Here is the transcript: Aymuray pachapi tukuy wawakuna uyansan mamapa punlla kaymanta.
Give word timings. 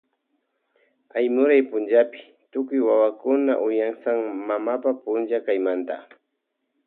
Aymuray 1.17 1.61
pachapi 1.71 2.19
tukuy 2.51 2.79
wawakuna 2.87 3.53
uyansan 3.67 4.19
mamapa 4.47 4.89
punlla 5.01 5.37
kaymanta. 5.45 5.95